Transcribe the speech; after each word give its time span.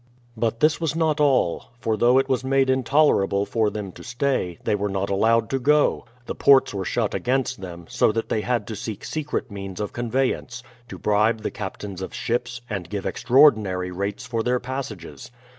But 0.35 0.61
this 0.61 0.81
was 0.81 0.95
not 0.95 1.19
all; 1.19 1.65
for 1.79 1.95
though 1.95 2.17
it 2.17 2.27
was 2.27 2.43
made 2.43 2.71
intolerable 2.71 3.45
for 3.45 3.69
them 3.69 3.91
to 3.91 4.03
stay, 4.03 4.57
they 4.63 4.73
were 4.73 4.89
not 4.89 5.11
allowed 5.11 5.47
to 5.51 5.59
go; 5.59 6.05
the 6.25 6.33
ports 6.33 6.73
were 6.73 6.83
shut 6.85 7.13
against 7.13 7.61
them, 7.61 7.85
so 7.87 8.11
that 8.11 8.27
they 8.27 8.41
had 8.41 8.65
to 8.69 8.75
seek 8.75 9.05
secret 9.05 9.51
means 9.51 9.79
of 9.79 9.93
conveyance, 9.93 10.63
to 10.89 10.97
bribe 10.97 11.41
the 11.43 11.51
captains 11.51 12.01
of 12.01 12.15
ships, 12.15 12.61
and 12.67 12.89
give 12.89 13.05
extraordinary 13.05 13.91
rates 13.91 14.25
for 14.25 14.41
their 14.41 14.59
passages. 14.59 15.29